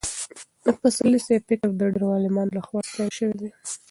د 0.65 0.67
پسرلي 0.79 1.19
صاحب 1.25 1.43
فکر 1.49 1.69
د 1.73 1.81
ډېرو 1.93 2.13
عالمانو 2.15 2.55
له 2.57 2.61
خوا 2.67 2.79
ستایل 2.89 3.11
شوی 3.17 3.35
دی. 3.41 3.49